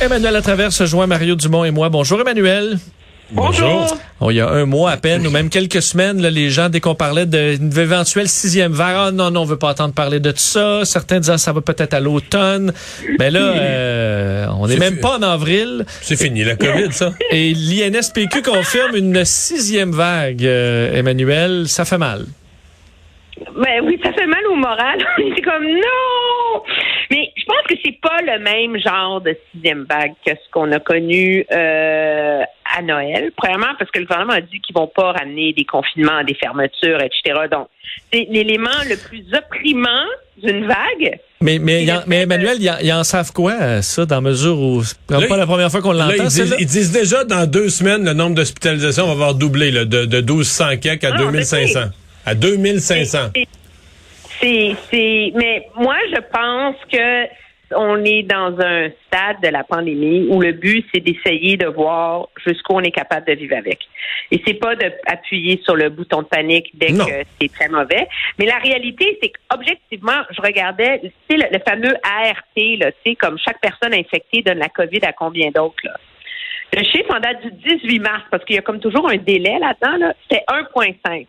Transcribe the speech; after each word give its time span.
Emmanuel 0.00 0.32
Latraverse 0.32 0.84
joint 0.84 1.08
Mario 1.08 1.34
Dumont 1.34 1.64
et 1.64 1.72
moi. 1.72 1.88
Bonjour 1.88 2.20
Emmanuel. 2.20 2.78
Bonjour. 3.32 3.98
Bon, 4.20 4.30
il 4.30 4.36
y 4.36 4.40
a 4.40 4.48
un 4.48 4.64
mois 4.64 4.92
à 4.92 4.96
peine, 4.96 5.26
ou 5.26 5.30
même 5.30 5.50
quelques 5.50 5.82
semaines, 5.82 6.22
là, 6.22 6.30
les 6.30 6.50
gens, 6.50 6.68
dès 6.68 6.78
qu'on 6.80 6.94
parlait 6.94 7.26
d'une 7.26 7.76
éventuelle 7.76 8.28
sixième 8.28 8.72
vague, 8.72 8.94
ah 8.96 9.10
non, 9.10 9.32
non, 9.32 9.42
on 9.42 9.44
veut 9.44 9.58
pas 9.58 9.70
entendre 9.70 9.92
parler 9.92 10.20
de 10.20 10.30
tout 10.30 10.38
ça. 10.38 10.84
Certains 10.84 11.18
disaient 11.18 11.36
ça 11.36 11.52
va 11.52 11.60
peut-être 11.60 11.94
à 11.94 12.00
l'automne. 12.00 12.72
Mais 13.18 13.30
là, 13.30 13.40
euh, 13.40 14.46
on 14.58 14.68
n'est 14.68 14.76
même 14.76 14.98
pas 15.00 15.18
en 15.18 15.22
avril. 15.22 15.84
C'est 16.00 16.16
fini, 16.16 16.44
la 16.44 16.54
COVID, 16.54 16.92
ça. 16.92 17.12
Et 17.32 17.52
l'INSPQ 17.52 18.42
confirme 18.42 18.94
une 18.94 19.24
sixième 19.24 19.90
vague, 19.90 20.44
euh, 20.44 20.94
Emmanuel. 20.94 21.64
Ça 21.66 21.84
fait 21.84 21.98
mal. 21.98 22.24
Ben 23.56 23.82
oui, 23.84 23.98
ça 24.02 24.12
fait 24.12 24.26
mal 24.26 24.46
au 24.50 24.54
moral. 24.54 24.98
c'est 25.16 25.42
comme 25.42 25.64
non. 25.64 26.62
Mais 27.10 27.27
pense 27.48 27.62
que 27.68 27.74
c'est 27.84 27.98
pas 28.00 28.18
le 28.22 28.38
même 28.42 28.78
genre 28.80 29.20
de 29.20 29.36
sixième 29.52 29.84
vague 29.90 30.12
que 30.24 30.32
ce 30.32 30.50
qu'on 30.52 30.70
a 30.72 30.78
connu 30.80 31.44
euh, 31.50 32.42
à 32.76 32.82
Noël. 32.82 33.32
Premièrement, 33.36 33.74
parce 33.78 33.90
que 33.90 33.98
le 33.98 34.04
gouvernement 34.06 34.34
a 34.34 34.40
dit 34.40 34.60
qu'ils 34.60 34.74
vont 34.76 34.86
pas 34.86 35.12
ramener 35.12 35.52
des 35.52 35.64
confinements, 35.64 36.22
des 36.24 36.34
fermetures, 36.34 37.00
etc. 37.02 37.46
Donc, 37.50 37.68
c'est 38.12 38.26
l'élément 38.30 38.70
le 38.88 38.96
plus 38.96 39.24
opprimant 39.36 40.04
d'une 40.42 40.66
vague. 40.66 41.18
Mais, 41.40 41.58
mais, 41.58 41.84
y 41.84 41.92
en- 41.92 42.02
mais 42.06 42.22
Emmanuel, 42.22 42.58
ils 42.60 42.92
en- 42.92 43.04
savent 43.04 43.32
quoi, 43.32 43.52
euh, 43.60 43.82
ça, 43.82 44.04
dans 44.06 44.20
mesure 44.20 44.58
où 44.60 44.82
c'est 44.84 44.96
pas 45.28 45.36
la 45.36 45.46
première 45.46 45.70
fois 45.70 45.80
qu'on 45.82 45.92
l'entend, 45.92 46.12
ils, 46.14 46.22
disent, 46.28 46.56
ils 46.58 46.66
disent 46.66 46.92
déjà 46.92 47.24
dans 47.24 47.46
deux 47.48 47.68
semaines, 47.70 48.04
le 48.04 48.12
nombre 48.12 48.34
d'hospitalisations 48.36 49.06
va 49.06 49.12
avoir 49.12 49.34
doublé 49.34 49.70
là, 49.70 49.84
de, 49.84 50.04
de 50.04 50.20
1200 50.20 50.76
quelques 50.80 51.04
à 51.04 51.10
Ah, 51.14 51.18
non, 51.18 51.30
2500. 51.32 51.80
À 52.26 52.34
2500. 52.34 53.18
C'est- 53.34 53.46
C'est, 54.40 54.74
c'est, 54.90 55.32
mais 55.34 55.68
moi, 55.76 55.96
je 56.12 56.20
pense 56.20 56.76
que 56.92 57.26
on 57.74 58.02
est 58.02 58.22
dans 58.22 58.58
un 58.60 58.88
stade 59.06 59.42
de 59.42 59.48
la 59.48 59.62
pandémie 59.62 60.26
où 60.30 60.40
le 60.40 60.52
but, 60.52 60.86
c'est 60.92 61.00
d'essayer 61.00 61.58
de 61.58 61.66
voir 61.66 62.28
jusqu'où 62.46 62.74
on 62.74 62.80
est 62.80 62.90
capable 62.90 63.26
de 63.26 63.34
vivre 63.34 63.56
avec. 63.56 63.80
Et 64.30 64.40
c'est 64.46 64.54
pas 64.54 64.74
d'appuyer 64.74 65.60
sur 65.64 65.76
le 65.76 65.90
bouton 65.90 66.22
de 66.22 66.26
panique 66.28 66.70
dès 66.74 66.92
Non. 66.92 67.04
que 67.04 67.12
c'est 67.38 67.52
très 67.52 67.68
mauvais. 67.68 68.08
Mais 68.38 68.46
la 68.46 68.56
réalité, 68.56 69.18
c'est 69.22 69.32
qu'objectivement, 69.50 70.22
je 70.30 70.40
regardais, 70.40 71.00
tu 71.00 71.10
sais, 71.28 71.36
le, 71.36 71.44
le 71.52 71.58
fameux 71.66 71.94
ART, 72.02 72.44
là, 72.78 72.90
tu 72.92 73.10
sais, 73.10 73.16
comme 73.16 73.38
chaque 73.38 73.60
personne 73.60 73.92
infectée 73.92 74.40
donne 74.42 74.58
la 74.58 74.70
COVID 74.70 75.00
à 75.02 75.12
combien 75.12 75.50
d'autres, 75.50 75.84
là. 75.84 75.96
Le 76.74 76.82
chiffre 76.84 77.14
en 77.14 77.20
date 77.20 77.42
du 77.42 77.50
18 77.78 77.98
mars, 77.98 78.22
parce 78.30 78.44
qu'il 78.44 78.56
y 78.56 78.58
a 78.58 78.62
comme 78.62 78.78
toujours 78.80 79.08
un 79.08 79.16
délai 79.16 79.58
là-dedans, 79.58 79.96
là, 80.06 80.14
c'était 80.22 80.44
1,5. 80.48 81.26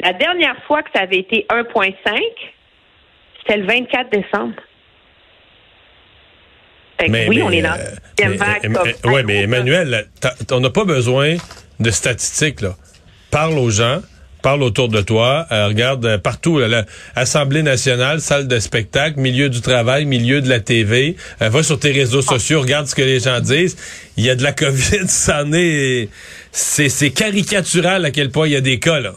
La 0.00 0.12
dernière 0.12 0.56
fois 0.66 0.82
que 0.82 0.90
ça 0.94 1.02
avait 1.02 1.18
été 1.18 1.46
1,5, 1.50 1.92
c'était 3.38 3.58
le 3.58 3.66
24 3.66 4.10
décembre. 4.10 4.54
Fait 7.00 7.08
que 7.08 7.28
oui, 7.28 7.42
on 7.42 7.50
est 7.50 7.62
dans 7.62 7.70
la 7.70 7.78
deuxième 8.18 8.38
mais- 8.38 8.68
vague. 8.72 9.26
ouais, 9.26 9.42
Emmanuel, 9.42 10.06
on 10.50 10.60
n'a 10.60 10.70
pas 10.70 10.84
besoin 10.84 11.36
de 11.78 11.90
statistiques. 11.90 12.62
Là. 12.62 12.74
Parle 13.30 13.58
aux 13.58 13.68
gens, 13.70 14.00
parle 14.42 14.62
autour 14.62 14.88
de 14.88 15.02
toi, 15.02 15.46
euh, 15.52 15.66
regarde 15.68 16.06
euh, 16.06 16.16
partout, 16.18 16.58
là, 16.58 16.84
Assemblée 17.14 17.62
nationale, 17.62 18.20
salle 18.20 18.48
de 18.48 18.58
spectacle, 18.58 19.18
milieu 19.20 19.50
du 19.50 19.60
travail, 19.60 20.06
milieu 20.06 20.40
de 20.40 20.48
la 20.48 20.60
TV, 20.60 21.16
euh, 21.42 21.50
va 21.50 21.62
sur 21.62 21.78
tes 21.78 21.92
réseaux 21.92 22.22
sociaux, 22.22 22.60
regarde 22.62 22.86
ce 22.86 22.94
que 22.94 23.02
les 23.02 23.20
gens 23.20 23.40
disent. 23.40 23.76
Il 24.16 24.24
y 24.24 24.30
a 24.30 24.34
de 24.34 24.42
la 24.42 24.52
COVID, 24.52 25.06
ça 25.08 25.42
en 25.44 25.52
est... 25.52 26.08
C'est 26.52 26.88
c'est 26.88 27.10
caricatural 27.10 28.06
à 28.06 28.10
quel 28.10 28.30
point 28.30 28.46
il 28.46 28.52
y 28.52 28.56
a 28.56 28.62
des 28.62 28.78
cas, 28.78 29.00
là. 29.00 29.12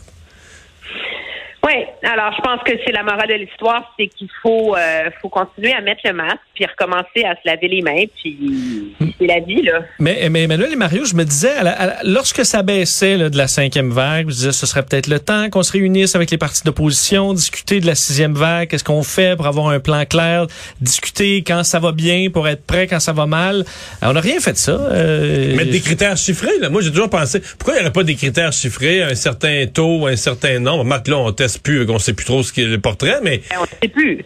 Oui, 1.70 1.86
alors 2.04 2.34
je 2.38 2.42
pense 2.42 2.62
que 2.66 2.72
c'est 2.86 2.92
la 2.92 3.04
morale 3.04 3.28
de 3.30 3.34
l'histoire, 3.36 3.94
c'est 4.00 4.08
qu'il 4.08 4.30
faut, 4.42 4.76
euh, 4.76 5.10
faut 5.22 5.30
continuer 5.30 5.74
à 5.74 5.82
mettre 5.82 6.02
le 6.06 6.14
masque, 6.14 6.40
puis 6.56 6.66
recommencer 6.66 7.24
à 7.26 7.36
se 7.36 7.42
laver 7.46 7.68
les 7.68 7.82
mains, 7.82 8.04
puis 8.22 8.94
c'est 9.20 9.28
la 9.28 9.40
vie, 9.40 9.62
là. 9.62 9.82
Mais, 10.00 10.28
mais 10.30 10.44
Emmanuel 10.44 10.72
et 10.74 10.76
Mario, 10.76 11.06
je 11.06 11.16
me 11.16 11.24
disais, 11.24 11.52
à 11.52 11.64
la- 11.64 11.72
à 11.72 11.86
la- 11.88 11.98
lorsque 12.04 12.46
ça 12.46 12.64
baissait 12.64 13.18
là, 13.18 13.30
de 13.30 13.38
la 13.38 13.48
cinquième 13.48 13.90
vague, 13.92 14.30
je 14.30 14.36
disais, 14.36 14.52
ce 14.52 14.66
serait 14.66 14.84
peut-être 14.84 15.08
le 15.08 15.20
temps 15.20 15.50
qu'on 15.50 15.64
se 15.64 15.72
réunisse 15.72 16.16
avec 16.16 16.32
les 16.32 16.38
partis 16.38 16.64
d'opposition, 16.64 17.34
discuter 17.34 17.80
de 17.80 17.86
la 17.88 17.96
sixième 17.96 18.34
vague, 18.34 18.68
qu'est-ce 18.70 18.84
qu'on 18.84 19.04
fait 19.04 19.36
pour 19.36 19.48
avoir 19.48 19.68
un 19.70 19.80
plan 19.80 20.06
clair, 20.06 20.48
discuter 20.82 21.44
quand 21.46 21.64
ça 21.64 21.80
va 21.80 21.92
bien 21.92 22.30
pour 22.32 22.48
être 22.48 22.66
prêt 22.66 22.88
quand 22.88 23.00
ça 23.00 23.14
va 23.14 23.26
mal. 23.26 23.66
Alors, 24.02 24.12
on 24.12 24.14
n'a 24.14 24.22
rien 24.22 24.40
fait 24.40 24.54
de 24.54 24.58
ça. 24.58 24.72
euh, 24.72 25.56
Mettre 25.56 25.72
des 25.72 25.82
critères 25.82 26.18
chiffrés, 26.18 26.58
là. 26.62 26.70
Moi, 26.70 26.82
j'ai 26.82 26.90
toujours 26.92 27.10
pensé, 27.10 27.42
pourquoi 27.58 27.74
il 27.76 27.78
n'y 27.78 27.82
aurait 27.84 27.94
pas 27.94 28.04
des 28.04 28.16
critères 28.16 28.52
chiffrés, 28.54 29.04
un 29.04 29.16
certain 29.16 29.66
taux, 29.74 30.08
un 30.08 30.16
certain 30.16 30.60
nombre? 30.60 30.84
Marc, 30.86 31.08
là, 31.08 31.18
on 31.18 31.32
teste 31.32 31.62
plus, 31.64 31.86
on 31.90 32.00
sait 32.00 32.16
plus 32.16 32.26
trop 32.26 32.44
ce 32.44 32.54
qu'est 32.54 32.66
le 32.66 32.80
portrait, 32.80 33.20
mais 33.22 33.40
Ben, 33.50 33.58
on 33.60 33.62
ne 33.62 33.68
sait 33.68 33.88
plus. 33.88 34.26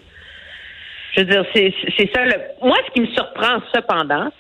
Je 1.16 1.22
veux 1.22 1.26
dire, 1.28 1.46
c'est 1.54 2.12
ça. 2.14 2.26
Le... 2.26 2.34
Moi, 2.62 2.78
ce 2.88 2.92
qui 2.94 3.02
me 3.02 3.08
surprend 3.14 3.62
cependant, 3.74 4.32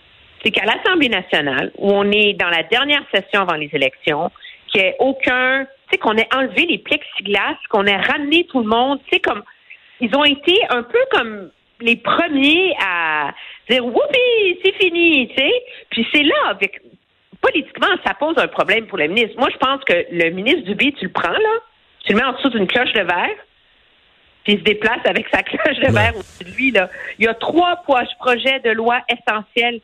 c'est 0.44 0.52
qu'à 0.52 0.66
l'Assemblée 0.66 1.10
nationale, 1.10 1.72
où 1.78 1.92
on 1.92 2.12
est 2.12 2.34
dans 2.34 2.50
la 2.50 2.64
dernière 2.64 3.04
session 3.14 3.42
avant 3.42 3.56
les 3.56 3.70
élections, 3.74 4.32
qu'il 4.68 4.82
n'y 4.82 4.88
ait 4.88 4.96
aucun, 5.00 5.66
tu 5.66 5.92
sais, 5.92 5.98
qu'on 5.98 6.18
ait 6.18 6.28
enlevé 6.34 6.66
les 6.66 6.80
plexiglas, 6.80 7.58
qu'on 7.70 7.86
ait 7.86 7.98
ramené 7.98 8.46
tout 8.46 8.60
le 8.60 8.68
monde, 8.68 9.00
tu 9.04 9.16
sais, 9.16 9.20
comme 9.20 9.44
ils 10.02 10.14
ont 10.16 10.26
été 10.26 10.60
un 10.70 10.84
peu 10.84 11.00
comme 11.12 11.52
les 11.80 11.96
premiers 11.96 12.74
à 12.82 13.32
dire 13.70 13.86
whoopi, 13.86 14.60
c'est 14.64 14.74
fini, 14.82 15.30
tu 15.30 15.36
sais. 15.36 15.52
Puis 15.92 16.08
c'est 16.14 16.24
là, 16.24 16.58
politiquement, 17.42 17.88
ça 18.06 18.14
pose 18.14 18.36
un 18.38 18.48
problème 18.48 18.88
pour 18.88 18.98
le 18.98 19.08
ministre. 19.08 19.38
Moi, 19.38 19.50
je 19.52 19.58
pense 19.58 19.84
que 19.84 20.06
le 20.12 20.30
ministre 20.32 20.64
Dubé, 20.64 20.94
tu 20.98 21.06
le 21.06 21.12
prends 21.12 21.30
là, 21.30 21.60
tu 22.04 22.14
le 22.14 22.20
mets 22.20 22.26
en 22.26 22.34
dessous 22.34 22.50
d'une 22.50 22.68
cloche 22.68 22.94
de 22.94 23.02
verre, 23.02 23.38
puis 24.44 24.54
il 24.54 24.60
se 24.60 24.64
déplace 24.64 25.00
avec 25.06 25.26
sa 25.34 25.42
cloche 25.44 25.78
de 25.78 25.92
verre 25.92 26.16
au-dessus 26.16 26.44
de 26.44 26.56
lui. 26.56 26.72
Là. 26.72 26.90
Il 27.18 27.26
y 27.26 27.28
a 27.28 27.34
trois 27.34 27.84
projets 27.86 28.60
de 28.60 28.72
loi 28.72 29.02
essentiels 29.10 29.80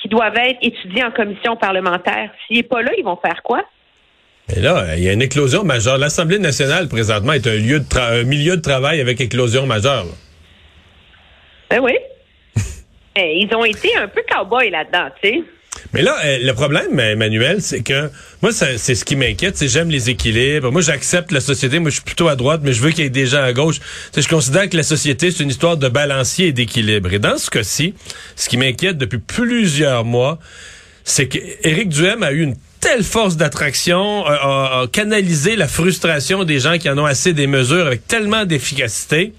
qui 0.00 0.08
doivent 0.08 0.36
être 0.36 0.58
étudiés 0.62 1.04
en 1.04 1.10
commission 1.10 1.56
parlementaire. 1.56 2.30
S'il 2.46 2.56
n'est 2.56 2.62
pas 2.62 2.82
là, 2.82 2.90
ils 2.96 3.04
vont 3.04 3.18
faire 3.22 3.42
quoi? 3.42 3.62
Mais 4.48 4.62
là, 4.62 4.96
il 4.96 5.04
y 5.04 5.08
a 5.08 5.12
une 5.12 5.22
éclosion 5.22 5.62
majeure. 5.62 5.98
L'Assemblée 5.98 6.38
nationale, 6.38 6.88
présentement, 6.88 7.34
est 7.34 7.46
un 7.46 7.56
lieu 7.56 7.80
de 7.80 7.98
un 7.98 8.24
milieu 8.24 8.56
de 8.56 8.62
travail 8.62 9.00
avec 9.00 9.20
éclosion 9.20 9.66
majeure. 9.66 10.04
là. 10.04 10.10
Ben 11.70 11.80
oui. 11.80 11.92
Mais 13.16 13.38
ils 13.38 13.54
ont 13.54 13.64
été 13.64 13.94
un 13.96 14.08
peu 14.08 14.22
cow-boys 14.28 14.70
là-dedans, 14.70 15.08
tu 15.22 15.28
sais. 15.28 15.44
Mais 15.92 16.02
là, 16.02 16.16
euh, 16.24 16.38
le 16.42 16.52
problème, 16.52 16.98
Emmanuel, 16.98 17.60
c'est 17.60 17.80
que 17.80 18.10
moi, 18.42 18.52
c'est 18.52 18.94
ce 18.94 19.04
qui 19.04 19.16
m'inquiète, 19.16 19.56
c'est 19.56 19.68
j'aime 19.68 19.90
les 19.90 20.10
équilibres. 20.10 20.70
Moi, 20.70 20.80
j'accepte 20.80 21.32
la 21.32 21.40
société. 21.40 21.78
Moi, 21.78 21.90
je 21.90 21.96
suis 21.96 22.04
plutôt 22.04 22.28
à 22.28 22.36
droite, 22.36 22.60
mais 22.62 22.72
je 22.72 22.80
veux 22.80 22.90
qu'il 22.90 23.04
y 23.04 23.06
ait 23.06 23.10
des 23.10 23.26
gens 23.26 23.42
à 23.42 23.52
gauche. 23.52 23.80
Je 24.16 24.26
considère 24.28 24.68
que 24.68 24.76
la 24.76 24.82
société, 24.82 25.30
c'est 25.30 25.42
une 25.42 25.50
histoire 25.50 25.76
de 25.76 25.88
balancier 25.88 26.48
et 26.48 26.52
d'équilibre. 26.52 27.12
Et 27.12 27.18
dans 27.18 27.38
ce 27.38 27.50
cas-ci, 27.50 27.94
ce 28.36 28.48
qui 28.48 28.56
m'inquiète 28.56 28.98
depuis 28.98 29.18
plusieurs 29.18 30.04
mois, 30.04 30.38
c'est 31.04 31.28
qu'Éric 31.28 31.88
Duhem 31.88 32.22
a 32.22 32.32
eu 32.32 32.42
une 32.42 32.56
telle 32.80 33.04
force 33.04 33.36
d'attraction, 33.36 34.24
a 34.26 34.86
canalisé 34.90 35.54
la 35.54 35.68
frustration 35.68 36.44
des 36.44 36.60
gens 36.60 36.78
qui 36.78 36.88
en 36.88 36.96
ont 36.96 37.04
assez 37.04 37.34
des 37.34 37.46
mesures 37.46 37.86
avec 37.86 38.06
tellement 38.06 38.46
d'efficacité, 38.46 39.34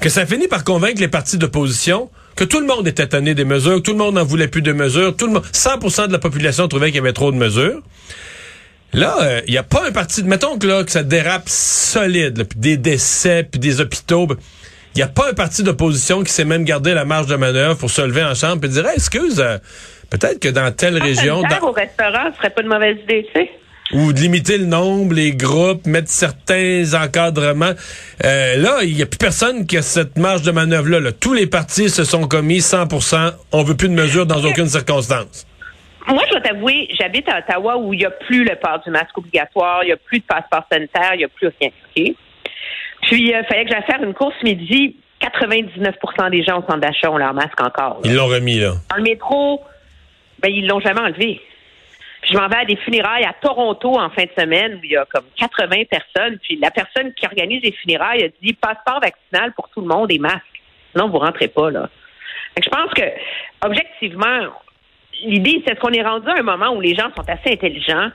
que 0.00 0.08
ça 0.08 0.24
finit 0.24 0.48
par 0.48 0.64
convaincre 0.64 1.00
les 1.00 1.08
partis 1.08 1.36
d'opposition 1.36 2.10
que 2.36 2.44
tout 2.44 2.60
le 2.60 2.66
monde 2.66 2.86
était 2.88 3.06
tanné 3.06 3.34
des 3.34 3.44
mesures, 3.44 3.76
que 3.76 3.80
tout 3.80 3.92
le 3.92 3.98
monde 3.98 4.14
n'en 4.14 4.24
voulait 4.24 4.48
plus 4.48 4.62
de 4.62 4.72
mesures, 4.72 5.16
tout 5.16 5.26
le 5.26 5.34
monde, 5.34 5.44
100% 5.52 6.08
de 6.08 6.12
la 6.12 6.18
population 6.18 6.68
trouvait 6.68 6.86
qu'il 6.86 6.96
y 6.96 7.00
avait 7.00 7.12
trop 7.12 7.32
de 7.32 7.36
mesures. 7.36 7.82
Là, 8.92 9.40
il 9.46 9.52
n'y 9.52 9.58
a 9.58 9.62
pas 9.62 9.86
un 9.86 9.92
parti 9.92 10.22
de... 10.22 10.28
Mettons 10.28 10.58
que 10.58 10.66
là, 10.66 10.82
que 10.82 10.90
ça 10.90 11.02
dérape 11.02 11.48
solide, 11.48 12.38
là, 12.38 12.44
puis 12.44 12.58
des 12.58 12.76
décès, 12.76 13.44
puis 13.44 13.60
des 13.60 13.80
hôpitaux. 13.80 14.26
ben, 14.26 14.36
il 14.94 14.98
n'y 14.98 15.02
a 15.04 15.08
pas 15.08 15.30
un 15.30 15.34
parti 15.34 15.62
d'opposition 15.62 16.24
qui 16.24 16.32
s'est 16.32 16.44
même 16.44 16.64
gardé 16.64 16.94
la 16.94 17.04
marge 17.04 17.26
de 17.26 17.36
manœuvre 17.36 17.76
pour 17.76 17.90
se 17.90 18.02
lever 18.02 18.24
en 18.24 18.34
chambre 18.34 18.64
et 18.64 18.68
dire 18.68 18.86
hey, 18.86 18.94
excuse, 18.96 19.38
euh, 19.38 19.58
peut-être 20.10 20.40
que 20.40 20.48
dans 20.48 20.72
telle 20.72 21.00
région. 21.00 21.42
Dans... 21.42 21.68
au 21.68 21.72
restaurant, 21.72 22.30
ce 22.32 22.38
serait 22.38 22.50
pas 22.50 22.62
une 22.62 22.68
mauvaise 22.68 22.96
idée, 23.04 23.26
tu 23.32 23.40
sais 23.40 23.50
ou 23.92 24.12
de 24.12 24.20
limiter 24.20 24.58
le 24.58 24.66
nombre, 24.66 25.14
les 25.14 25.32
groupes, 25.32 25.86
mettre 25.86 26.08
certains 26.08 26.84
encadrements. 26.94 27.72
Euh, 28.24 28.56
là, 28.56 28.78
il 28.82 28.94
n'y 28.94 29.02
a 29.02 29.06
plus 29.06 29.18
personne 29.18 29.66
qui 29.66 29.76
a 29.76 29.82
cette 29.82 30.16
marge 30.16 30.42
de 30.42 30.50
manœuvre-là. 30.50 31.00
Là. 31.00 31.12
Tous 31.12 31.32
les 31.32 31.46
partis 31.46 31.90
se 31.90 32.04
sont 32.04 32.28
commis 32.28 32.58
100% 32.58 33.32
On 33.52 33.62
veut 33.62 33.76
plus 33.76 33.88
de 33.88 33.94
mesures 33.94 34.26
dans 34.26 34.42
aucune 34.44 34.68
circonstance. 34.68 35.46
Moi, 36.06 36.22
je 36.26 36.30
dois 36.30 36.40
t'avouer, 36.40 36.88
j'habite 36.98 37.28
à 37.28 37.38
Ottawa 37.38 37.76
où 37.76 37.92
il 37.92 37.98
n'y 37.98 38.04
a 38.04 38.10
plus 38.10 38.44
le 38.44 38.56
port 38.56 38.80
du 38.84 38.90
masque 38.90 39.16
obligatoire, 39.16 39.84
il 39.84 39.86
n'y 39.86 39.92
a 39.92 39.96
plus 39.96 40.18
de 40.18 40.24
passeport 40.24 40.64
sanitaire, 40.70 41.14
il 41.14 41.18
n'y 41.18 41.24
a 41.24 41.28
plus 41.28 41.50
rien. 41.60 41.70
Puis, 41.94 42.16
il 43.10 43.34
euh, 43.34 43.42
fallait 43.44 43.64
que 43.64 43.70
j'aille 43.70 43.84
faire 43.84 44.02
une 44.02 44.14
course 44.14 44.34
midi. 44.42 44.96
99% 45.20 46.30
des 46.30 46.42
gens 46.42 46.60
au 46.60 46.62
centre 46.62 46.78
d'achat 46.78 47.10
ont 47.10 47.18
leur 47.18 47.34
masque 47.34 47.60
encore. 47.60 48.00
Ils 48.04 48.14
l'ont 48.14 48.26
remis, 48.26 48.58
là. 48.58 48.72
Dans 48.88 48.96
le 48.96 49.02
métro, 49.02 49.62
ben, 50.40 50.50
ils 50.50 50.66
l'ont 50.66 50.80
jamais 50.80 51.00
enlevé. 51.00 51.40
Puis 52.20 52.32
je 52.32 52.38
m'en 52.38 52.48
vais 52.48 52.56
à 52.56 52.64
des 52.64 52.76
funérailles 52.76 53.24
à 53.24 53.32
Toronto 53.32 53.98
en 53.98 54.10
fin 54.10 54.24
de 54.24 54.30
semaine 54.38 54.74
où 54.74 54.80
il 54.84 54.90
y 54.90 54.96
a 54.96 55.06
comme 55.06 55.24
80 55.36 55.84
personnes. 55.90 56.38
Puis 56.42 56.56
la 56.56 56.70
personne 56.70 57.12
qui 57.14 57.26
organise 57.26 57.62
les 57.62 57.72
funérailles 57.72 58.24
a 58.24 58.28
dit 58.42 58.52
passeport 58.52 59.00
vaccinal 59.00 59.52
pour 59.54 59.68
tout 59.70 59.80
le 59.80 59.86
monde 59.86 60.10
et 60.12 60.18
masque. 60.18 60.44
Non, 60.94 61.08
vous 61.08 61.18
rentrez 61.18 61.48
pas 61.48 61.70
là. 61.70 61.88
je 62.62 62.68
pense 62.68 62.92
que 62.92 63.02
objectivement, 63.64 64.48
l'idée 65.22 65.62
c'est 65.66 65.78
qu'on 65.78 65.92
est 65.92 66.02
rendu 66.02 66.28
à 66.28 66.38
un 66.38 66.42
moment 66.42 66.70
où 66.74 66.80
les 66.80 66.94
gens 66.94 67.10
sont 67.16 67.28
assez 67.28 67.52
intelligents 67.52 68.10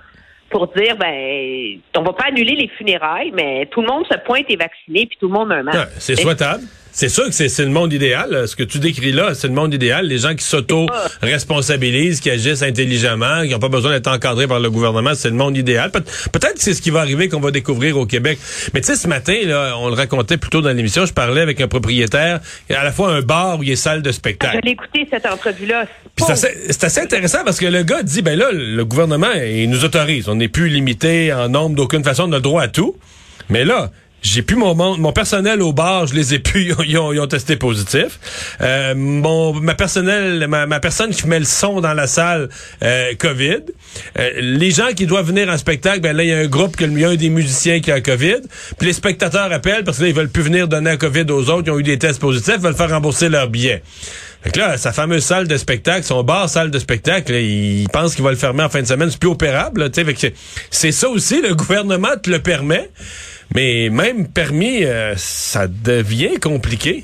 pour 0.50 0.68
dire 0.68 0.96
ben 0.98 1.80
on 1.98 2.04
va 2.04 2.14
pas 2.14 2.26
annuler 2.26 2.56
les 2.56 2.68
funérailles, 2.68 3.32
mais 3.32 3.66
tout 3.68 3.82
le 3.82 3.88
monde 3.88 4.06
se 4.06 4.18
pointe 4.20 4.46
et 4.50 4.56
vacciné, 4.56 5.06
puis 5.08 5.18
tout 5.20 5.28
le 5.28 5.34
monde 5.34 5.52
a 5.52 5.56
un 5.56 5.64
masque. 5.64 5.90
c'est 5.98 6.16
souhaitable. 6.16 6.64
C'est 6.96 7.10
sûr 7.10 7.26
que 7.26 7.32
c'est 7.32 7.60
le 7.60 7.72
monde 7.72 7.92
idéal. 7.92 8.48
Ce 8.48 8.56
que 8.56 8.64
tu 8.64 8.80
décris 8.80 9.12
là, 9.12 9.34
c'est 9.34 9.50
le 9.50 9.54
monde 9.54 9.74
idéal. 9.74 10.08
Les 10.08 10.18
gens 10.18 10.34
qui 10.34 10.46
s'auto-responsabilisent, 10.46 12.22
qui 12.22 12.30
agissent 12.30 12.62
intelligemment, 12.62 13.44
qui 13.44 13.50
n'ont 13.50 13.60
pas 13.60 13.68
besoin 13.68 13.92
d'être 13.92 14.08
encadrés 14.08 14.48
par 14.48 14.62
le 14.62 14.72
gouvernement, 14.72 15.14
c'est 15.14 15.28
le 15.28 15.36
monde 15.36 15.58
idéal. 15.58 15.92
Peut-être 15.92 16.54
que 16.54 16.62
c'est 16.62 16.74
ce 16.74 16.82
qui 16.82 16.92
va 16.92 17.02
arriver 17.02 17.28
qu'on 17.28 17.42
va 17.42 17.52
découvrir 17.52 17.98
au 17.98 18.06
Québec. 18.06 18.40
Mais 18.74 18.80
tu 18.80 18.88
sais, 18.88 18.96
ce 18.96 19.10
matin, 19.10 19.36
là, 19.44 19.76
on 19.78 19.90
le 19.90 19.96
racontait 19.96 20.38
plus 20.38 20.50
tôt 20.50 20.62
dans 20.62 20.72
l'émission, 20.72 21.06
je 21.06 21.12
parlais 21.12 21.42
avec 21.42 21.60
un 21.60 21.68
propriétaire, 21.68 22.40
à 22.70 22.84
la 22.86 22.94
fois 22.94 23.12
un 23.12 23.22
bar 23.22 23.60
où 23.60 23.64
il 23.64 23.70
y 23.70 23.74
a 23.74 23.76
salle 23.76 24.02
de 24.02 24.14
spectacle. 24.14 24.60
Je 24.64 24.66
l'ai 24.66 24.72
écouté, 24.72 25.06
cette 25.12 25.26
entrevue-là. 25.26 25.88
c'est 26.16 26.84
assez, 26.86 27.02
intéressant 27.02 27.40
parce 27.44 27.60
que 27.60 27.66
le 27.66 27.84
gars 27.84 28.04
dit, 28.04 28.22
ben 28.22 28.40
là, 28.40 28.52
le 28.54 28.86
gouvernement, 28.86 29.34
il 29.34 29.70
nous 29.70 29.84
autorise. 29.84 30.30
On 30.30 30.36
n'est 30.36 30.48
plus 30.48 30.70
limité 30.70 31.34
en 31.34 31.50
nombre 31.50 31.76
d'aucune 31.76 32.06
façon, 32.06 32.30
on 32.30 32.32
a 32.32 32.40
droit 32.40 32.62
à 32.62 32.70
tout. 32.70 32.96
Mais 33.50 33.66
là, 33.66 33.92
j'ai 34.22 34.42
plus 34.42 34.56
mon, 34.56 34.74
mon 34.76 35.14
personnel 35.14 35.62
au 35.62 35.72
bar, 35.72 36.08
je 36.08 36.16
les 36.16 36.34
ai 36.34 36.40
plus, 36.40 36.74
ils 36.88 36.98
ont, 36.98 37.14
ils 37.14 37.20
ont 37.20 37.28
testé 37.28 37.56
positif. 37.56 38.20
Euh, 38.62 38.94
mon 38.96 39.54
ma 39.54 39.76
personnel, 39.76 40.48
ma, 40.48 40.66
ma, 40.66 40.80
personne 40.80 41.12
qui 41.12 41.28
met 41.28 41.40
le 41.40 41.46
son 41.46 41.82
dans 41.82 41.94
la 41.94 42.08
salle, 42.08 42.50
euh, 42.84 43.14
Covid. 43.18 43.62
Euh, 44.18 44.30
les 44.40 44.72
gens 44.72 44.90
qui 44.96 45.06
doivent 45.06 45.28
venir 45.28 45.50
en 45.50 45.58
spectacle, 45.58 46.02
ben 46.02 46.16
là 46.16 46.24
il 46.24 46.30
y 46.30 46.34
a 46.34 46.38
un 46.38 46.48
groupe 46.48 46.76
que 46.76 46.86
le 46.86 46.92
mieux 46.92 47.18
des 47.18 47.30
musiciens 47.30 47.80
qui 47.80 47.92
a 47.92 48.02
Covid. 48.02 48.42
Puis 48.78 48.88
les 48.88 48.94
spectateurs 48.94 49.52
appellent 49.52 49.84
parce 49.84 49.98
que 49.98 50.04
là 50.04 50.10
ils 50.10 50.16
veulent 50.16 50.30
plus 50.30 50.44
venir 50.44 50.68
donner 50.68 50.92
un 50.92 50.98
Covid 50.98 51.26
aux 51.30 51.50
autres, 51.50 51.64
ils 51.68 51.72
ont 51.72 51.80
eu 51.80 51.84
des 51.84 52.00
tests 52.00 52.20
positifs, 52.20 52.58
veulent 52.60 52.76
faire 52.76 52.90
rembourser 52.90 53.30
leur 53.30 53.50
billet. 53.50 53.84
Fait 54.46 54.58
là, 54.58 54.78
sa 54.78 54.94
fameuse 54.94 55.24
salle 55.24 55.48
de 55.48 55.58
spectacle, 55.58 56.04
son 56.04 56.24
bar 56.24 56.48
salle 56.50 56.70
de 56.70 56.78
spectacle, 56.78 57.34
il 57.34 57.88
pense 57.90 58.14
qu'il 58.14 58.24
va 58.24 58.30
le 58.30 58.38
fermer 58.38 58.62
en 58.62 58.70
fin 58.70 58.80
de 58.80 58.88
semaine. 58.88 59.10
C'est 59.10 59.20
plus 59.20 59.30
opérable. 59.30 59.90
C'est 60.70 60.92
ça 60.92 61.10
aussi, 61.10 61.42
le 61.42 61.56
gouvernement 61.56 62.16
te 62.22 62.30
le 62.30 62.40
permet. 62.40 62.92
Mais 63.54 63.90
même 63.90 64.32
permis, 64.32 64.84
euh, 64.84 65.14
ça 65.16 65.68
devient 65.68 66.40
compliqué. 66.40 67.04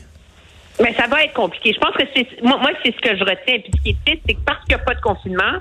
Mais 0.81 0.93
ça 0.93 1.07
va 1.07 1.23
être 1.23 1.33
compliqué. 1.33 1.73
Je 1.73 1.79
pense 1.79 1.95
que 1.95 2.03
c'est 2.15 2.41
moi, 2.41 2.59
c'est 2.83 2.93
ce 2.95 3.01
que 3.01 3.15
je 3.15 3.23
retiens. 3.23 3.59
Puis 3.59 3.71
ce 3.75 3.81
qui 3.83 3.89
est 3.91 4.05
triste, 4.05 4.23
c'est 4.27 4.33
que 4.33 4.41
parce 4.45 4.59
qu'il 4.65 4.75
n'y 4.75 4.81
a 4.81 4.83
pas 4.83 4.95
de 4.95 5.01
confinement, 5.01 5.59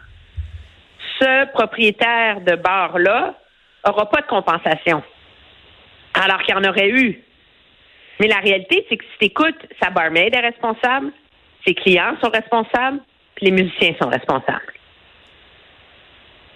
ce 1.20 1.52
propriétaire 1.52 2.40
de 2.40 2.56
bar-là 2.56 3.34
n'aura 3.84 4.08
pas 4.08 4.22
de 4.22 4.26
compensation. 4.26 5.02
Alors 6.14 6.42
qu'il 6.42 6.54
y 6.54 6.58
en 6.58 6.64
aurait 6.64 6.88
eu. 6.88 7.22
Mais 8.18 8.28
la 8.28 8.38
réalité, 8.38 8.86
c'est 8.88 8.96
que 8.96 9.04
si 9.04 9.18
tu 9.18 9.24
écoutes, 9.26 9.66
sa 9.82 9.90
barmaid 9.90 10.34
est 10.34 10.40
responsable, 10.40 11.12
ses 11.66 11.74
clients 11.74 12.16
sont 12.22 12.30
responsables, 12.30 13.00
puis 13.34 13.46
les 13.46 13.52
musiciens 13.52 13.94
sont 14.00 14.08
responsables. 14.08 14.72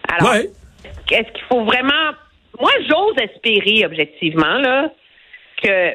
Alors, 0.08 0.34
est-ce 0.34 1.32
qu'il 1.32 1.44
faut 1.48 1.64
vraiment 1.64 2.12
moi, 2.60 2.70
j'ose 2.88 3.16
espérer, 3.18 3.84
objectivement, 3.84 4.58
là, 4.58 4.92
que 5.62 5.94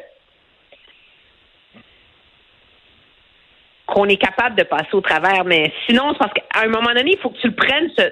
qu'on 3.86 4.06
est 4.06 4.16
capable 4.16 4.54
de 4.54 4.62
passer 4.62 4.92
au 4.92 5.00
travers, 5.00 5.44
mais 5.44 5.72
sinon, 5.86 6.12
c'est 6.12 6.18
parce 6.18 6.32
qu'à 6.32 6.60
un 6.60 6.68
moment 6.68 6.94
donné, 6.94 7.12
il 7.12 7.18
faut 7.18 7.30
que 7.30 7.40
tu 7.40 7.48
le 7.48 7.54
prennes, 7.54 7.90
ce, 7.98 8.02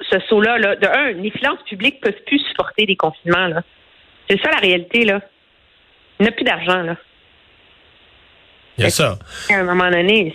ce, 0.00 0.18
saut-là. 0.28 0.58
Là. 0.58 0.76
De 0.76 0.86
un, 0.86 1.12
les 1.12 1.30
finances 1.30 1.62
publiques 1.68 2.00
peuvent 2.00 2.22
plus 2.26 2.38
supporter 2.38 2.86
des 2.86 2.96
confinements. 2.96 3.48
Là. 3.48 3.62
C'est 4.30 4.40
ça 4.40 4.50
la 4.50 4.58
réalité, 4.58 5.04
là. 5.04 5.20
Il 6.18 6.22
n'y 6.22 6.28
a 6.28 6.32
plus 6.32 6.44
d'argent, 6.44 6.82
là. 6.82 6.96
Il 8.78 8.84
y 8.84 8.86
a 8.86 8.90
ça. 8.90 9.18
À 9.50 9.56
un 9.56 9.64
moment 9.64 9.90
donné, 9.90 10.34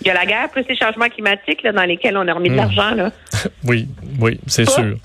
il 0.00 0.06
y 0.08 0.10
a 0.10 0.14
la 0.14 0.26
guerre 0.26 0.50
plus 0.50 0.64
les 0.68 0.76
changements 0.76 1.08
climatiques 1.08 1.62
là, 1.62 1.70
dans 1.70 1.84
lesquels 1.84 2.16
on 2.16 2.26
a 2.26 2.32
remis 2.32 2.48
de 2.48 2.54
hmm. 2.54 2.56
l'argent, 2.56 2.94
là. 2.94 3.10
oui, 3.64 3.86
oui, 4.20 4.40
c'est 4.46 4.68
sûr. 4.68 4.96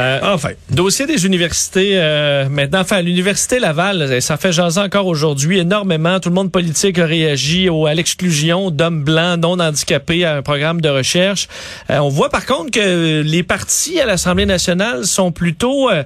Euh, 0.00 0.18
enfin, 0.22 0.50
dossier 0.70 1.06
des 1.06 1.26
universités 1.26 1.92
euh, 1.94 2.48
maintenant. 2.48 2.80
Enfin, 2.80 3.02
l'université 3.02 3.58
Laval, 3.58 4.22
ça 4.22 4.36
fait 4.36 4.52
jaser 4.52 4.80
encore 4.80 5.06
aujourd'hui 5.06 5.58
énormément. 5.58 6.18
Tout 6.18 6.30
le 6.30 6.34
monde 6.34 6.50
politique 6.50 6.98
a 6.98 7.06
réagi 7.06 7.68
au, 7.68 7.86
à 7.86 7.94
l'exclusion 7.94 8.70
d'hommes 8.70 9.04
blancs 9.04 9.38
non 9.40 9.60
handicapés 9.60 10.24
à 10.24 10.36
un 10.36 10.42
programme 10.42 10.80
de 10.80 10.88
recherche. 10.88 11.46
Euh, 11.90 11.98
on 11.98 12.08
voit 12.08 12.30
par 12.30 12.46
contre 12.46 12.70
que 12.70 13.22
les 13.22 13.42
partis 13.42 14.00
à 14.00 14.06
l'Assemblée 14.06 14.46
nationale 14.46 15.04
sont 15.04 15.30
plutôt 15.30 15.90
euh, 15.90 16.02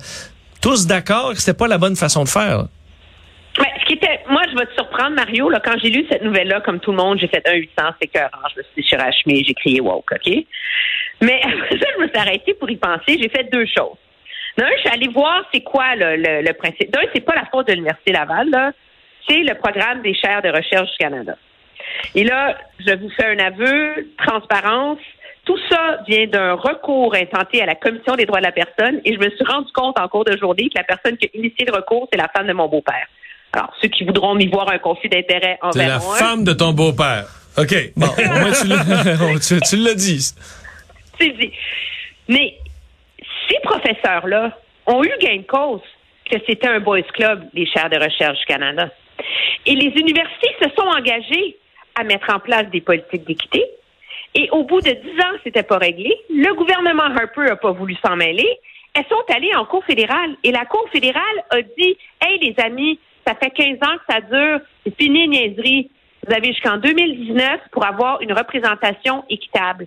tous 0.60 0.86
d'accord 0.86 1.32
que 1.32 1.38
c'était 1.38 1.56
pas 1.56 1.68
la 1.68 1.78
bonne 1.78 1.96
façon 1.96 2.24
de 2.24 2.28
faire. 2.28 2.66
Mais 3.58 3.72
ce 3.80 3.86
qui 3.86 3.94
était, 3.94 4.20
moi, 4.28 4.42
je 4.50 4.58
vais 4.58 4.66
te 4.66 4.74
surprendre, 4.74 5.14
Mario. 5.14 5.48
Là, 5.48 5.60
quand 5.64 5.78
j'ai 5.82 5.90
lu 5.90 6.04
cette 6.10 6.22
nouvelle-là, 6.22 6.60
comme 6.60 6.80
tout 6.80 6.90
le 6.90 6.98
monde, 6.98 7.18
j'ai 7.18 7.28
fait 7.28 7.42
un 7.46 7.54
800, 7.54 7.72
c'est 8.00 8.08
cœur. 8.08 8.30
Je 8.52 8.58
me 8.58 8.64
suis 8.64 8.82
déchiré 8.82 9.02
à 9.02 9.12
chemise, 9.12 9.46
j'ai 9.46 9.54
crié 9.54 9.80
woke, 9.80 10.12
OK? 10.12 10.44
Mais 11.22 11.40
après 11.44 11.78
ça, 11.78 11.86
je 11.96 12.02
me 12.02 12.08
suis 12.08 12.18
arrêtée 12.18 12.54
pour 12.54 12.70
y 12.70 12.76
penser. 12.76 13.18
J'ai 13.20 13.28
fait 13.28 13.44
deux 13.50 13.66
choses. 13.66 13.96
D'un, 14.56 14.66
je 14.76 14.80
suis 14.80 14.88
allée 14.88 15.08
voir 15.08 15.42
c'est 15.52 15.60
quoi 15.62 15.94
le, 15.96 16.16
le, 16.16 16.52
principe. 16.54 16.90
D'un, 16.90 17.02
c'est 17.14 17.20
pas 17.20 17.34
la 17.34 17.44
faute 17.46 17.68
de 17.68 17.72
l'Université 17.72 18.12
Laval, 18.12 18.48
là. 18.50 18.72
C'est 19.28 19.42
le 19.42 19.54
programme 19.54 20.02
des 20.02 20.14
chaires 20.14 20.40
de 20.40 20.48
recherche 20.48 20.90
du 20.92 20.96
Canada. 20.98 21.36
Et 22.14 22.24
là, 22.24 22.56
je 22.78 22.94
vous 22.94 23.10
fais 23.10 23.26
un 23.26 23.38
aveu, 23.38 24.12
transparence. 24.24 24.98
Tout 25.44 25.58
ça 25.68 25.98
vient 26.08 26.26
d'un 26.26 26.54
recours 26.54 27.14
intenté 27.14 27.62
à 27.62 27.66
la 27.66 27.74
Commission 27.74 28.14
des 28.14 28.24
droits 28.24 28.38
de 28.38 28.44
la 28.44 28.52
personne 28.52 29.00
et 29.04 29.14
je 29.14 29.18
me 29.18 29.30
suis 29.30 29.44
rendu 29.44 29.70
compte 29.72 29.98
en 29.98 30.08
cours 30.08 30.24
de 30.24 30.36
journée 30.36 30.68
que 30.68 30.76
la 30.76 30.84
personne 30.84 31.16
qui 31.16 31.26
a 31.26 31.36
initié 31.36 31.66
le 31.66 31.74
recours, 31.74 32.08
c'est 32.12 32.18
la 32.18 32.28
femme 32.28 32.46
de 32.46 32.52
mon 32.52 32.68
beau-père. 32.68 33.06
Alors, 33.52 33.72
ceux 33.80 33.88
qui 33.88 34.04
voudront 34.04 34.34
m'y 34.34 34.48
voir 34.48 34.70
un 34.70 34.78
conflit 34.78 35.08
d'intérêt 35.08 35.58
envers 35.62 36.00
moi... 36.00 36.16
C'est 36.16 36.24
la 36.24 36.30
femme 36.30 36.44
de 36.44 36.52
ton 36.52 36.72
beau-père. 36.72 37.26
OK. 37.58 37.74
Bon, 37.96 38.06
tu 39.68 39.76
l'as 39.76 39.94
dit. 39.94 40.34
Mais 42.28 42.54
ces 43.48 43.58
professeurs-là 43.62 44.58
ont 44.86 45.02
eu 45.02 45.12
gain 45.20 45.38
de 45.38 45.46
cause 45.46 45.82
que 46.30 46.38
c'était 46.46 46.68
un 46.68 46.80
boys 46.80 47.02
club, 47.02 47.44
les 47.54 47.66
chaires 47.66 47.90
de 47.90 47.96
recherche 47.96 48.38
du 48.38 48.44
Canada. 48.46 48.90
Et 49.64 49.74
les 49.74 49.88
universités 49.98 50.54
se 50.60 50.68
sont 50.70 50.86
engagées 50.86 51.56
à 51.94 52.04
mettre 52.04 52.34
en 52.34 52.40
place 52.40 52.68
des 52.70 52.80
politiques 52.80 53.26
d'équité. 53.26 53.64
Et 54.34 54.48
au 54.50 54.64
bout 54.64 54.80
de 54.80 54.90
dix 54.90 55.20
ans, 55.20 55.38
c'était 55.44 55.62
pas 55.62 55.78
réglé. 55.78 56.14
Le 56.28 56.52
gouvernement 56.54 57.04
Harper 57.04 57.42
n'a 57.42 57.56
pas 57.56 57.72
voulu 57.72 57.96
s'en 58.04 58.16
mêler. 58.16 58.58
Elles 58.94 59.06
sont 59.08 59.34
allées 59.34 59.54
en 59.54 59.64
Cour 59.64 59.84
fédérale. 59.84 60.36
Et 60.42 60.52
la 60.52 60.66
Cour 60.66 60.86
fédérale 60.92 61.44
a 61.50 61.62
dit, 61.62 61.96
hey, 62.20 62.38
les 62.40 62.54
amis, 62.62 62.98
ça 63.26 63.34
fait 63.34 63.50
15 63.50 63.76
ans 63.88 63.96
que 63.96 64.12
ça 64.12 64.20
dure. 64.20 64.60
C'est 64.84 64.96
fini, 64.96 65.28
niaiserie. 65.28 65.90
Vous 66.26 66.34
avez 66.34 66.48
jusqu'en 66.48 66.76
2019 66.76 67.60
pour 67.72 67.86
avoir 67.86 68.20
une 68.20 68.32
représentation 68.32 69.24
équitable. 69.30 69.86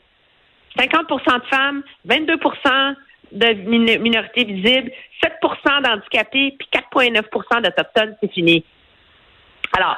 50% 0.77 1.39
de 1.39 1.45
femmes, 1.47 1.83
22% 2.07 2.95
de 3.31 3.53
minorités 3.97 4.43
visibles, 4.43 4.91
7% 5.23 5.83
d'handicapés, 5.83 6.55
puis 6.57 6.67
4,9% 6.71 7.61
d'Autochtones, 7.61 8.15
c'est 8.21 8.31
fini. 8.31 8.63
Alors, 9.77 9.97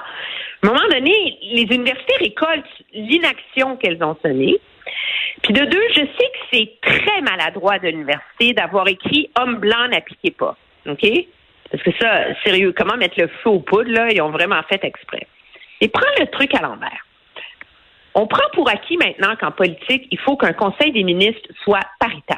à 0.63 0.68
un 0.68 0.68
moment 0.68 0.88
donné, 0.92 1.38
les 1.42 1.63
universités 1.63 2.16
récoltent 2.20 2.66
l'inaction 2.94 3.78
qu'elles 3.78 4.04
ont 4.04 4.18
sonnée. 4.22 4.58
Puis 5.44 5.54
de 5.54 5.66
deux, 5.66 5.88
je 5.94 6.01
sais 6.01 6.06
que 6.06 6.40
c'est 6.51 6.72
très 6.82 7.22
maladroit 7.22 7.80
de 7.80 7.88
l'université 7.88 8.54
d'avoir 8.54 8.88
écrit 8.88 9.30
homme 9.40 9.58
blanc 9.58 9.88
n'appliquez 9.88 10.32
pas. 10.32 10.58
OK? 10.88 11.08
Parce 11.72 11.84
que 11.84 11.92
ça, 12.00 12.25
sérieux, 12.44 12.74
comment 12.78 12.98
mettre 12.98 13.20
le 13.20 13.28
feu 13.28 13.50
aux 13.50 13.60
poudres, 13.60 13.92
là, 13.92 14.12
ils 14.12 14.22
ont 14.22 14.30
vraiment 14.30 14.62
fait 14.63 14.84
exprès. 14.84 15.25
Et 15.80 15.88
prends 15.88 16.01
le 16.20 16.28
truc 16.28 16.54
à 16.54 16.62
l'envers. 16.62 17.06
On 18.13 18.27
prend 18.27 18.50
pour 18.53 18.70
acquis 18.70 18.98
maintenant 18.98 19.36
qu'en 19.38 19.51
politique, 19.51 20.08
il 20.12 20.20
faut 20.20 20.36
qu'un 20.36 20.53
conseil 20.53 20.91
des 20.91 21.03
ministres 21.03 21.50
soit 21.63 21.86
paritaire. 22.00 22.38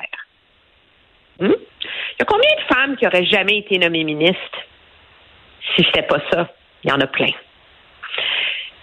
Hmm? 1.40 1.52
Il 1.52 2.20
y 2.20 2.22
a 2.22 2.26
combien 2.26 2.50
de 2.56 2.74
femmes 2.74 2.98
qui 2.98 3.08
auraient 3.08 3.26
jamais 3.26 3.58
été 3.58 3.78
nommées 3.80 4.04
ministres? 4.04 4.60
Si 5.76 5.84
c'était 5.84 6.04
pas 6.04 6.20
ça? 6.32 6.50
Il 6.84 6.90
y 6.90 6.94
en 6.94 7.02
a 7.02 7.08
plein. 7.08 7.32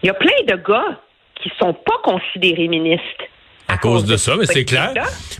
Il 0.02 0.06
y 0.06 0.10
a 0.10 0.14
plein 0.14 0.42
de 0.46 0.56
gars 0.56 1.00
qui 1.36 1.52
sont 1.58 1.74
pas 1.74 1.98
considérés 2.02 2.68
ministres. 2.68 3.24
Cause 3.80 4.04
de 4.04 4.16
ça, 4.16 4.36
mais 4.36 4.46
c'est 4.46 4.64
clair. 4.64 4.92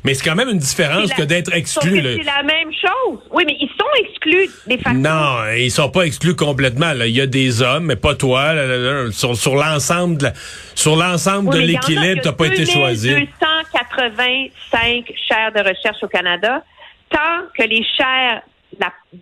Mais 0.05 0.15
c'est 0.15 0.29
quand 0.29 0.35
même 0.35 0.49
une 0.49 0.59
différence 0.59 1.13
que 1.13 1.23
d'être 1.23 1.55
exclu. 1.55 2.03
C'est 2.03 2.25
la 2.25 2.43
même 2.43 2.73
chose. 2.73 3.21
Oui, 3.31 3.45
mais 3.47 3.57
ils 3.61 3.69
sont 3.69 3.87
exclus 4.01 4.51
des 4.67 4.79
facto. 4.79 4.99
Non, 4.99 5.45
ils 5.57 5.71
sont 5.71 5.91
pas 5.91 6.03
exclus 6.05 6.35
complètement. 6.35 6.93
Là. 6.93 7.07
Il 7.07 7.15
y 7.15 7.21
a 7.21 7.27
des 7.27 7.63
hommes, 7.63 7.85
mais 7.87 7.95
pas 7.97 8.15
toi. 8.15 8.55
là, 8.55 8.67
là, 8.67 8.79
là. 8.79 9.13
sur 9.13 9.37
sur 9.37 9.57
l'ensemble 9.57 10.17
de 10.19 10.29
sur 10.75 10.97
l'ensemble 10.97 11.51
Oui, 11.51 11.61
de 11.61 11.67
l'équilibre, 11.67 12.23
t'as 12.23 12.33
pas 12.33 12.47
été 12.47 12.65
choisi. 12.65 13.11
2285 13.11 15.13
chaires 15.29 15.53
de 15.53 15.61
recherche 15.61 16.03
au 16.03 16.09
Canada. 16.09 16.65
Tant 17.11 17.43
que 17.57 17.65
les 17.65 17.85
chaires 17.97 18.43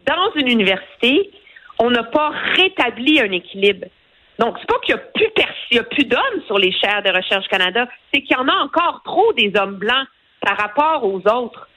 dans 0.07 0.31
une 0.37 0.49
université, 0.49 1.31
on 1.79 1.91
n'a 1.91 2.05
pas 2.05 2.31
rétabli 2.57 3.21
un 3.21 3.33
équilibre. 3.33 3.87
Donc, 4.39 4.57
c'est 4.61 4.69
pas 4.69 4.79
qu'il 4.85 4.95
y 4.95 4.99
a 4.99 4.99
plus 4.99 5.27
il 5.71 5.77
y 5.77 5.81
a 5.81 5.85
plus 5.85 6.05
d'hommes 6.05 6.43
sur 6.47 6.59
les 6.59 6.73
chaires 6.73 7.03
de 7.03 7.11
recherche 7.15 7.47
Canada, 7.49 7.87
c'est 8.13 8.23
qu'il 8.23 8.37
y 8.37 8.41
en 8.41 8.49
a 8.49 8.55
encore 8.65 9.03
trop 9.05 9.33
des 9.35 9.53
hommes 9.57 9.77
blancs 9.77 10.07
par 10.41 10.57
rapport 10.57 11.05
aux 11.05 11.19
autres. 11.29 11.69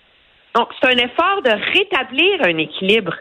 Donc, 0.56 0.70
c'est 0.80 0.89
un 0.89 0.98
effort 0.98 1.41
de 1.44 1.50
rétablir 1.74 2.41
un 2.44 2.58
équilibre. 2.58 3.15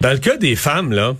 Dans 0.00 0.12
le 0.12 0.18
cas 0.18 0.36
des 0.36 0.56
femmes, 0.56 0.92
là, 0.92 1.12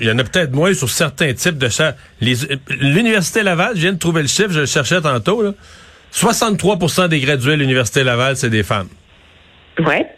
il 0.00 0.06
y 0.06 0.10
en 0.10 0.18
a 0.18 0.24
peut-être 0.24 0.52
moins 0.52 0.74
sur 0.74 0.88
certains 0.88 1.32
types 1.34 1.58
de 1.58 1.68
chaires. 1.68 1.94
L'Université 2.20 3.42
Laval, 3.42 3.72
je 3.76 3.82
viens 3.82 3.92
de 3.92 3.98
trouver 3.98 4.22
le 4.22 4.28
chiffre, 4.28 4.50
je 4.50 4.60
le 4.60 4.66
cherchais 4.66 5.00
tantôt, 5.00 5.42
là. 5.42 5.52
63% 6.12 7.08
des 7.08 7.20
gradués 7.20 7.56
de 7.56 7.60
l'Université 7.60 8.02
Laval, 8.02 8.36
c'est 8.36 8.48
des 8.48 8.62
femmes. 8.62 8.88
Ouais. 9.78 10.15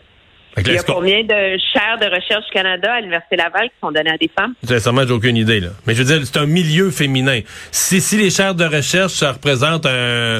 Il 0.66 0.72
y 0.72 0.78
a 0.78 0.82
combien 0.82 1.22
de 1.22 1.58
chaires 1.72 1.98
de 2.00 2.06
recherche 2.06 2.44
Canada 2.52 2.92
à 2.94 2.98
l'Université 3.00 3.36
Laval 3.36 3.64
qui 3.68 3.74
sont 3.82 3.90
données 3.92 4.10
à 4.10 4.16
des 4.16 4.30
femmes? 4.36 4.54
Sincèrement, 4.64 5.02
j'ai 5.06 5.12
aucune 5.12 5.36
idée, 5.36 5.60
là. 5.60 5.68
Mais 5.86 5.94
je 5.94 6.02
veux 6.02 6.16
dire, 6.18 6.26
c'est 6.26 6.38
un 6.38 6.46
milieu 6.46 6.90
féminin. 6.90 7.40
Si, 7.70 8.00
si 8.00 8.16
les 8.16 8.30
chaires 8.30 8.54
de 8.54 8.64
recherche, 8.64 9.12
ça 9.12 9.32
représente 9.32 9.86
un, 9.86 10.38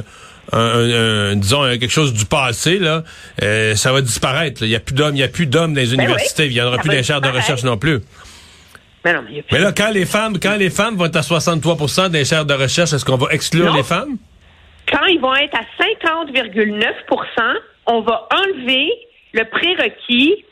un- 0.52 0.58
un- 0.58 1.30
un- 1.32 1.37
disons, 1.37 1.62
quelque 1.78 1.88
chose 1.88 2.12
du 2.14 2.25
passé, 2.25 2.78
là, 2.78 3.02
euh, 3.42 3.75
ça 3.75 3.92
va 3.92 4.00
disparaître. 4.00 4.62
là. 4.62 4.66
Il 4.66 4.70
n'y 4.70 4.76
a 4.76 4.80
plus 4.80 4.94
d'hommes, 4.94 5.14
il 5.16 5.20
y 5.20 5.25
a 5.25 5.28
plus 5.28 5.46
d'hommes 5.46 5.75
dans 5.75 5.80
les 5.80 5.87
Ben 5.88 5.94
universités. 6.04 6.44
oui, 6.44 6.48
il 6.50 6.54
n'y 6.54 6.60
en 6.62 6.66
aura 6.68 6.78
plus 6.78 6.90
des 6.90 7.02
chaires 7.02 7.20
de 7.20 7.28
recherche 7.28 7.62
non 7.64 7.76
plus. 7.76 8.00
Mais 9.04 9.12
non, 9.12 9.22
mais 9.30 9.44
Mais 9.52 9.58
là, 9.60 9.72
quand 9.72 9.90
les 9.92 10.04
femmes, 10.06 10.38
quand 10.40 10.56
les 10.56 10.70
femmes 10.70 10.96
vont 10.96 11.04
être 11.06 11.16
à 11.16 11.22
63% 11.22 12.08
des 12.10 12.25
chaires 12.25 12.44
de 12.44 12.54
recherche, 12.54 12.92
est-ce 12.92 13.04
qu'on 13.04 13.16
va 13.16 13.28
exclure 13.32 13.66
Non. 13.66 13.75
les 13.76 13.82
femmes? 13.82 14.16
quand 14.90 15.04
ils 15.04 15.20
vont 15.20 15.34
être 15.37 15.54
à 15.54 15.64
50,9 15.78 17.58
on 17.87 18.00
va 18.00 18.26
enlever 18.32 18.88
le 19.32 19.44
prérequis. 19.44 20.44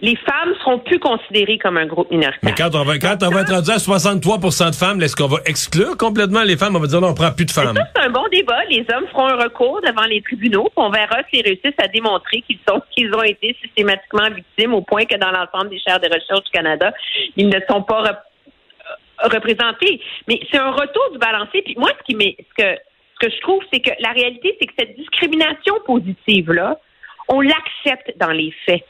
Les 0.00 0.16
femmes 0.16 0.52
seront 0.60 0.80
plus 0.80 0.98
considérées 0.98 1.56
comme 1.56 1.78
un 1.78 1.86
groupe 1.86 2.10
minoritaire. 2.10 2.40
Mais 2.42 2.52
quand 2.52 2.74
on 2.74 2.82
va, 2.84 2.98
quand 2.98 3.16
on 3.22 3.30
va 3.30 3.40
être 3.42 3.54
rendu 3.54 3.70
à 3.70 3.78
63 3.78 4.38
de 4.70 4.74
femmes, 4.74 5.00
est-ce 5.00 5.16
qu'on 5.16 5.28
va 5.28 5.38
exclure 5.46 5.96
complètement 5.96 6.42
les 6.42 6.58
femmes? 6.58 6.76
On 6.76 6.80
va 6.80 6.88
dire, 6.88 7.00
non, 7.00 7.08
on 7.10 7.14
prend 7.14 7.30
plus 7.32 7.46
de 7.46 7.50
femmes. 7.52 7.74
Ça, 7.76 7.84
c'est 7.94 8.02
un 8.02 8.10
bon 8.10 8.24
débat. 8.30 8.64
Les 8.68 8.84
hommes 8.92 9.06
feront 9.12 9.28
un 9.28 9.36
recours 9.36 9.80
devant 9.86 10.02
les 10.04 10.20
tribunaux, 10.20 10.64
puis 10.64 10.72
on 10.76 10.90
verra 10.90 11.18
s'ils 11.32 11.44
réussissent 11.44 11.78
à 11.78 11.86
démontrer 11.88 12.42
qu'ils 12.42 12.58
sont 12.68 12.82
qu'ils 12.94 13.14
ont 13.14 13.22
été 13.22 13.56
systématiquement 13.62 14.28
victimes 14.30 14.74
au 14.74 14.82
point 14.82 15.04
que 15.06 15.16
dans 15.16 15.30
l'ensemble 15.30 15.70
des 15.70 15.78
chaires 15.78 16.00
de 16.00 16.06
recherche 16.12 16.42
du 16.44 16.50
Canada, 16.52 16.92
ils 17.36 17.48
ne 17.48 17.58
sont 17.70 17.82
pas 17.82 18.02
rep- 18.02 18.18
euh, 19.24 19.28
représentés. 19.32 20.02
Mais 20.28 20.40
c'est 20.50 20.58
un 20.58 20.72
retour 20.72 21.12
du 21.12 21.18
balancier. 21.18 21.62
Puis 21.62 21.76
moi, 21.78 21.90
ce 21.98 22.04
qui 22.04 22.14
m'est 22.16 22.36
ce 22.40 22.62
que 22.62 22.78
ce 23.22 23.26
que 23.28 23.32
je 23.32 23.40
trouve, 23.40 23.62
c'est 23.72 23.80
que 23.80 23.92
la 24.00 24.10
réalité, 24.10 24.56
c'est 24.60 24.66
que 24.66 24.72
cette 24.76 24.96
discrimination 24.96 25.76
positive-là, 25.86 26.78
on 27.28 27.40
l'accepte 27.40 28.12
dans 28.18 28.30
les 28.30 28.52
faits 28.66 28.84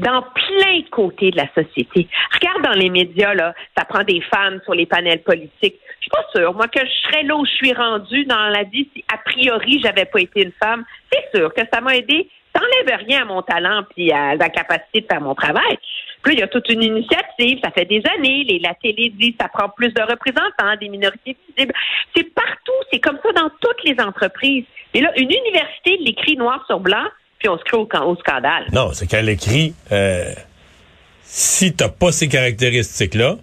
dans 0.00 0.22
plein 0.22 0.80
de 0.80 0.88
côtés 0.90 1.30
de 1.30 1.36
la 1.36 1.48
société. 1.54 2.08
Regarde 2.32 2.62
dans 2.62 2.78
les 2.78 2.90
médias, 2.90 3.34
là, 3.34 3.54
ça 3.76 3.84
prend 3.84 4.02
des 4.02 4.20
femmes 4.34 4.60
sur 4.64 4.74
les 4.74 4.86
panels 4.86 5.22
politiques. 5.22 5.52
Je 5.62 6.02
suis 6.02 6.10
pas 6.10 6.24
sûre, 6.34 6.54
moi, 6.54 6.68
que 6.68 6.80
je 6.80 7.08
serais 7.08 7.22
là 7.22 7.36
où 7.36 7.44
je 7.44 7.50
suis 7.50 7.72
rendue 7.72 8.24
dans 8.24 8.48
la 8.48 8.64
vie 8.64 8.88
si, 8.94 9.04
a 9.12 9.18
priori, 9.18 9.80
j'avais 9.84 10.06
pas 10.06 10.20
été 10.20 10.42
une 10.42 10.52
femme. 10.62 10.84
C'est 11.12 11.38
sûr 11.38 11.52
que 11.52 11.62
ça 11.72 11.80
m'a 11.80 11.96
aidé. 11.96 12.28
Ça 12.54 12.60
n'enlève 12.60 13.06
rien 13.06 13.22
à 13.22 13.24
mon 13.26 13.42
talent 13.42 13.84
puis 13.94 14.10
à 14.10 14.34
la 14.34 14.48
capacité 14.48 15.02
de 15.02 15.06
faire 15.06 15.20
mon 15.20 15.34
travail. 15.34 15.78
Puis 16.22 16.34
il 16.34 16.40
y 16.40 16.42
a 16.42 16.48
toute 16.48 16.68
une 16.68 16.82
initiative, 16.82 17.60
ça 17.62 17.70
fait 17.70 17.84
des 17.84 18.02
années, 18.16 18.44
les, 18.44 18.58
la 18.58 18.74
télé 18.74 19.10
dit 19.10 19.36
ça 19.40 19.48
prend 19.48 19.68
plus 19.68 19.92
de 19.94 20.02
représentants, 20.02 20.76
des 20.80 20.88
minorités 20.88 21.36
visibles. 21.48 21.72
C'est 22.14 22.34
partout, 22.34 22.72
c'est 22.92 22.98
comme 22.98 23.18
ça 23.24 23.32
dans 23.32 23.50
toutes 23.60 23.84
les 23.84 24.02
entreprises. 24.02 24.64
Et 24.92 25.00
là, 25.00 25.12
une 25.16 25.30
université 25.30 25.96
l'écrit 25.98 26.36
noir 26.36 26.64
sur 26.66 26.80
blanc, 26.80 27.06
puis 27.40 27.48
on 27.48 27.58
se 27.58 27.64
crée 27.64 27.76
au, 27.76 27.88
au 28.06 28.16
scandale. 28.16 28.66
Non, 28.72 28.92
c'est 28.92 29.08
qu'elle 29.08 29.28
écrit, 29.28 29.74
euh, 29.90 30.32
si 31.24 31.72
t'as 31.74 31.88
pas 31.88 32.12
ces 32.12 32.28
caractéristiques-là, 32.28 33.36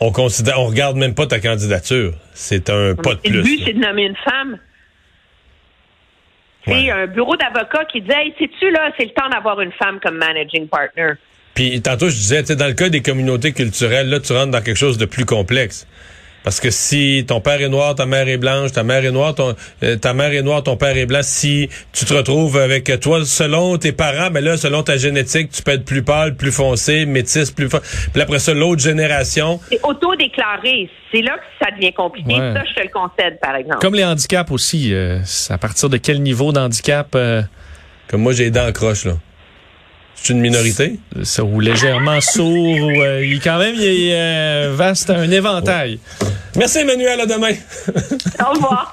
on 0.00 0.12
considère, 0.12 0.60
on 0.60 0.66
regarde 0.66 0.96
même 0.96 1.14
pas 1.14 1.26
ta 1.26 1.40
candidature. 1.40 2.14
C'est 2.32 2.70
un 2.70 2.94
pas 2.94 3.14
de 3.14 3.20
Et 3.24 3.30
Le 3.30 3.42
plus. 3.42 3.56
but, 3.58 3.64
c'est 3.66 3.72
de 3.74 3.80
nommer 3.80 4.04
une 4.04 4.16
femme. 4.16 4.58
Ouais. 6.66 6.82
C'est 6.84 6.90
un 6.90 7.06
bureau 7.06 7.36
d'avocats 7.36 7.84
qui 7.86 8.00
dit 8.02 8.10
Hey, 8.10 8.32
sais-tu, 8.38 8.70
là, 8.70 8.90
c'est 8.96 9.04
le 9.06 9.10
temps 9.12 9.28
d'avoir 9.28 9.60
une 9.60 9.72
femme 9.72 9.98
comme 10.00 10.16
managing 10.16 10.68
partner. 10.68 11.12
Puis 11.54 11.80
tantôt, 11.82 12.08
je 12.08 12.14
disais, 12.14 12.40
tu 12.42 12.48
sais, 12.48 12.56
dans 12.56 12.66
le 12.68 12.74
cas 12.74 12.88
des 12.88 13.02
communautés 13.02 13.52
culturelles, 13.52 14.08
là, 14.08 14.20
tu 14.20 14.32
rentres 14.32 14.52
dans 14.52 14.62
quelque 14.62 14.76
chose 14.76 14.96
de 14.98 15.06
plus 15.06 15.24
complexe. 15.24 15.88
Parce 16.44 16.60
que 16.60 16.70
si 16.70 17.24
ton 17.28 17.40
père 17.40 17.60
est 17.60 17.68
noir, 17.68 17.94
ta 17.94 18.06
mère 18.06 18.26
est 18.28 18.38
blanche, 18.38 18.72
ta 18.72 18.82
mère 18.82 19.04
est 19.04 19.10
noire, 19.10 19.34
ton, 19.34 19.54
euh, 19.82 19.96
ta 19.96 20.14
mère 20.14 20.32
est 20.32 20.42
noire, 20.42 20.62
ton 20.62 20.76
père 20.76 20.96
est 20.96 21.04
blanc, 21.04 21.20
si 21.22 21.68
tu 21.92 22.04
te 22.04 22.14
retrouves 22.14 22.56
avec 22.56 22.90
toi, 23.00 23.24
selon 23.24 23.76
tes 23.76 23.92
parents, 23.92 24.30
mais 24.32 24.40
là, 24.40 24.56
selon 24.56 24.82
ta 24.82 24.96
génétique, 24.96 25.50
tu 25.50 25.62
peux 25.62 25.72
être 25.72 25.84
plus 25.84 26.02
pâle, 26.02 26.36
plus 26.36 26.52
foncé, 26.52 27.04
métisse, 27.06 27.50
plus 27.50 27.68
fort. 27.68 27.82
Puis 28.12 28.22
après 28.22 28.38
ça, 28.38 28.54
l'autre 28.54 28.80
génération, 28.82 29.60
C'est 29.70 29.80
auto-déclaré. 29.84 30.88
C'est 31.12 31.22
là 31.22 31.36
que 31.36 31.64
ça 31.64 31.70
devient 31.70 31.92
compliqué. 31.92 32.34
Ouais. 32.34 32.54
Ça, 32.54 32.62
je 32.68 32.74
te 32.74 32.80
le 32.82 32.90
concède, 32.92 33.38
par 33.40 33.56
exemple. 33.56 33.78
Comme 33.80 33.94
les 33.94 34.04
handicaps 34.04 34.50
aussi. 34.50 34.92
euh, 34.94 35.20
à 35.50 35.58
partir 35.58 35.88
de 35.88 35.96
quel 35.96 36.22
niveau 36.22 36.52
d'handicap 36.52 37.08
euh, 37.14 37.42
comme 38.08 38.22
moi, 38.22 38.32
j'ai 38.32 38.44
les 38.44 38.50
dents 38.50 38.72
croches, 38.72 39.04
là. 39.04 39.12
C'est 40.22 40.32
une 40.32 40.40
minorité? 40.40 40.98
ça, 41.22 41.42
ou 41.44 41.60
légèrement 41.60 42.20
sourd 42.20 42.46
ou 42.46 43.02
euh, 43.02 43.24
il 43.24 43.40
quand 43.40 43.58
même 43.58 43.74
il 43.74 43.82
est 43.82 44.14
euh, 44.14 44.72
vaste 44.74 45.10
un 45.10 45.30
éventail. 45.30 45.98
Merci, 46.56 46.78
Emmanuel, 46.78 47.20
à 47.20 47.26
demain. 47.26 47.52
Au 48.40 48.52
revoir. 48.52 48.92